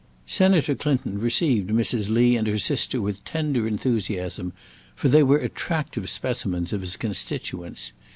[0.25, 2.09] Senator Clinton received Mrs.
[2.09, 4.51] Lee and her sister with tender enthusiasm,
[4.95, 7.91] for they were attractive specimens of his constituents.